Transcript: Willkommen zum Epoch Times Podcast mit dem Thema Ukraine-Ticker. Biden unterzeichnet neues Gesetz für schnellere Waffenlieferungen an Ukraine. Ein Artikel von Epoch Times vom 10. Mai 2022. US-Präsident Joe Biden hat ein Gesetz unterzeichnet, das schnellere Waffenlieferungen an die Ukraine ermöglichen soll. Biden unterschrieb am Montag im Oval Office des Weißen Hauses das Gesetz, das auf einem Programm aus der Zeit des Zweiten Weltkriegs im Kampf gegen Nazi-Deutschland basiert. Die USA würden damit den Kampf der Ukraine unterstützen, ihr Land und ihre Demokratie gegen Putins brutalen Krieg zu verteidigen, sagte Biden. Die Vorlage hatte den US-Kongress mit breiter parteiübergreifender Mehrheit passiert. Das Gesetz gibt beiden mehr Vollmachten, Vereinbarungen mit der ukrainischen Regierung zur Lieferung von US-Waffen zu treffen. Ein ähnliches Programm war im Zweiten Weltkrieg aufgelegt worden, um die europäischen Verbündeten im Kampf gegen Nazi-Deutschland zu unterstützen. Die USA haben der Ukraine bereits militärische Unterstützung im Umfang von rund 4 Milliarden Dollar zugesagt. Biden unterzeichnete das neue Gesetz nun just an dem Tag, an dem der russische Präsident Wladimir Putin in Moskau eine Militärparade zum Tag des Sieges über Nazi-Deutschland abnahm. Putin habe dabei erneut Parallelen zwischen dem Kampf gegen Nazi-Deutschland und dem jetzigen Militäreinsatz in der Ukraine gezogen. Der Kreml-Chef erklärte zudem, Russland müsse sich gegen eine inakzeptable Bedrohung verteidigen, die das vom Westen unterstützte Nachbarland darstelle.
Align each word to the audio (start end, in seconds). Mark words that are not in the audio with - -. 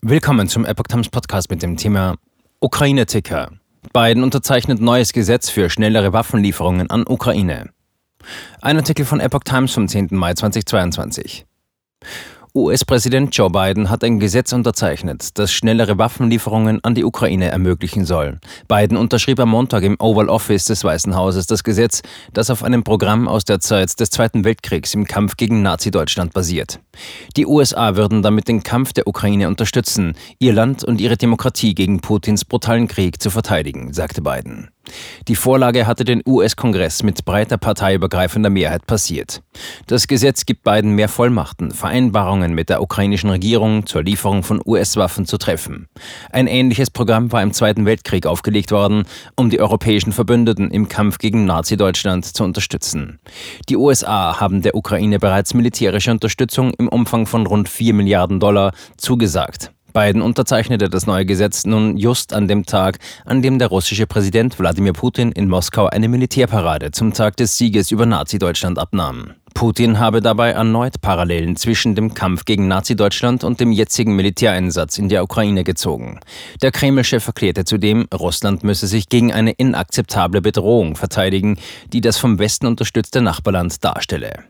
Willkommen 0.00 0.46
zum 0.46 0.64
Epoch 0.64 0.86
Times 0.86 1.08
Podcast 1.08 1.50
mit 1.50 1.60
dem 1.60 1.76
Thema 1.76 2.14
Ukraine-Ticker. 2.60 3.50
Biden 3.92 4.22
unterzeichnet 4.22 4.80
neues 4.80 5.12
Gesetz 5.12 5.50
für 5.50 5.68
schnellere 5.70 6.12
Waffenlieferungen 6.12 6.88
an 6.88 7.04
Ukraine. 7.04 7.70
Ein 8.62 8.76
Artikel 8.76 9.04
von 9.04 9.18
Epoch 9.18 9.42
Times 9.42 9.74
vom 9.74 9.88
10. 9.88 10.10
Mai 10.12 10.34
2022. 10.34 11.46
US-Präsident 12.54 13.36
Joe 13.36 13.50
Biden 13.50 13.90
hat 13.90 14.02
ein 14.02 14.18
Gesetz 14.18 14.52
unterzeichnet, 14.52 15.38
das 15.38 15.52
schnellere 15.52 15.98
Waffenlieferungen 15.98 16.82
an 16.82 16.94
die 16.94 17.04
Ukraine 17.04 17.50
ermöglichen 17.50 18.04
soll. 18.04 18.38
Biden 18.68 18.96
unterschrieb 18.96 19.38
am 19.40 19.50
Montag 19.50 19.82
im 19.82 19.96
Oval 20.00 20.28
Office 20.28 20.64
des 20.64 20.82
Weißen 20.82 21.14
Hauses 21.14 21.46
das 21.46 21.62
Gesetz, 21.62 22.02
das 22.32 22.50
auf 22.50 22.64
einem 22.64 22.84
Programm 22.84 23.28
aus 23.28 23.44
der 23.44 23.60
Zeit 23.60 23.98
des 24.00 24.10
Zweiten 24.10 24.44
Weltkriegs 24.44 24.94
im 24.94 25.06
Kampf 25.06 25.36
gegen 25.36 25.62
Nazi-Deutschland 25.62 26.32
basiert. 26.32 26.80
Die 27.36 27.46
USA 27.46 27.96
würden 27.96 28.22
damit 28.22 28.48
den 28.48 28.62
Kampf 28.62 28.92
der 28.92 29.06
Ukraine 29.06 29.48
unterstützen, 29.48 30.14
ihr 30.38 30.52
Land 30.52 30.84
und 30.84 31.00
ihre 31.00 31.16
Demokratie 31.16 31.74
gegen 31.74 32.00
Putins 32.00 32.44
brutalen 32.44 32.88
Krieg 32.88 33.22
zu 33.22 33.30
verteidigen, 33.30 33.92
sagte 33.92 34.22
Biden. 34.22 34.70
Die 35.28 35.36
Vorlage 35.36 35.86
hatte 35.86 36.04
den 36.04 36.22
US-Kongress 36.26 37.02
mit 37.02 37.24
breiter 37.24 37.58
parteiübergreifender 37.58 38.50
Mehrheit 38.50 38.86
passiert. 38.86 39.42
Das 39.86 40.06
Gesetz 40.06 40.46
gibt 40.46 40.62
beiden 40.62 40.92
mehr 40.92 41.08
Vollmachten, 41.08 41.72
Vereinbarungen 42.38 42.54
mit 42.54 42.68
der 42.68 42.82
ukrainischen 42.82 43.30
Regierung 43.30 43.86
zur 43.86 44.02
Lieferung 44.02 44.42
von 44.42 44.60
US-Waffen 44.64 45.26
zu 45.26 45.38
treffen. 45.38 45.88
Ein 46.30 46.46
ähnliches 46.46 46.90
Programm 46.90 47.32
war 47.32 47.42
im 47.42 47.52
Zweiten 47.52 47.84
Weltkrieg 47.84 48.26
aufgelegt 48.26 48.70
worden, 48.70 49.04
um 49.36 49.50
die 49.50 49.60
europäischen 49.60 50.12
Verbündeten 50.12 50.70
im 50.70 50.88
Kampf 50.88 51.18
gegen 51.18 51.44
Nazi-Deutschland 51.44 52.24
zu 52.24 52.44
unterstützen. 52.44 53.18
Die 53.68 53.76
USA 53.76 54.40
haben 54.40 54.62
der 54.62 54.74
Ukraine 54.74 55.18
bereits 55.18 55.54
militärische 55.54 56.10
Unterstützung 56.10 56.72
im 56.78 56.88
Umfang 56.88 57.26
von 57.26 57.46
rund 57.46 57.68
4 57.68 57.94
Milliarden 57.94 58.40
Dollar 58.40 58.72
zugesagt. 58.96 59.72
Biden 59.94 60.22
unterzeichnete 60.22 60.88
das 60.88 61.06
neue 61.06 61.24
Gesetz 61.24 61.64
nun 61.64 61.96
just 61.96 62.32
an 62.32 62.46
dem 62.46 62.66
Tag, 62.66 62.98
an 63.24 63.42
dem 63.42 63.58
der 63.58 63.68
russische 63.68 64.06
Präsident 64.06 64.58
Wladimir 64.58 64.92
Putin 64.92 65.32
in 65.32 65.48
Moskau 65.48 65.86
eine 65.86 66.08
Militärparade 66.08 66.90
zum 66.92 67.14
Tag 67.14 67.36
des 67.36 67.56
Sieges 67.56 67.90
über 67.90 68.06
Nazi-Deutschland 68.06 68.78
abnahm. 68.78 69.32
Putin 69.58 69.98
habe 69.98 70.22
dabei 70.22 70.50
erneut 70.50 71.00
Parallelen 71.00 71.56
zwischen 71.56 71.96
dem 71.96 72.14
Kampf 72.14 72.44
gegen 72.44 72.68
Nazi-Deutschland 72.68 73.42
und 73.42 73.58
dem 73.58 73.72
jetzigen 73.72 74.14
Militäreinsatz 74.14 74.98
in 74.98 75.08
der 75.08 75.24
Ukraine 75.24 75.64
gezogen. 75.64 76.20
Der 76.62 76.70
Kreml-Chef 76.70 77.26
erklärte 77.26 77.64
zudem, 77.64 78.06
Russland 78.14 78.62
müsse 78.62 78.86
sich 78.86 79.08
gegen 79.08 79.32
eine 79.32 79.50
inakzeptable 79.50 80.42
Bedrohung 80.42 80.94
verteidigen, 80.94 81.58
die 81.92 82.00
das 82.00 82.18
vom 82.18 82.38
Westen 82.38 82.68
unterstützte 82.68 83.20
Nachbarland 83.20 83.84
darstelle. 83.84 84.44